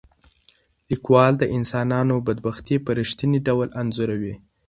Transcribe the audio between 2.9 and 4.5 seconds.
رښتیني ډول انځوروي.